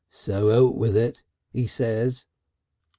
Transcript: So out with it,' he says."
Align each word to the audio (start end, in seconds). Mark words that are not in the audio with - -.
So 0.09 0.49
out 0.49 0.77
with 0.77 0.97
it,' 0.97 1.21
he 1.53 1.67
says." 1.67 2.25